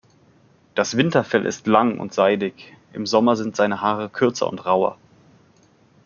Das 0.73 0.97
Winterfell 0.97 1.45
ist 1.45 1.67
lang 1.67 1.99
und 1.99 2.11
seidig, 2.11 2.75
im 2.91 3.05
Sommer 3.05 3.35
sind 3.35 3.55
seine 3.55 3.81
Haare 3.81 4.09
kürzer 4.09 4.47
und 4.47 4.65
rauer. 4.65 4.97